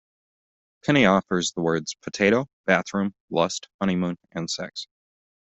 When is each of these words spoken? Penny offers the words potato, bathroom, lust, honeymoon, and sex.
Penny 0.83 1.05
offers 1.05 1.51
the 1.51 1.61
words 1.61 1.93
potato, 1.93 2.49
bathroom, 2.65 3.13
lust, 3.29 3.69
honeymoon, 3.79 4.17
and 4.31 4.49
sex. 4.49 4.87